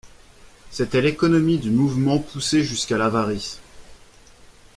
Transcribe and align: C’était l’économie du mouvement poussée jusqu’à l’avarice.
C’était 0.71 1.03
l’économie 1.03 1.59
du 1.59 1.69
mouvement 1.69 2.17
poussée 2.17 2.63
jusqu’à 2.63 2.97
l’avarice. 2.97 3.59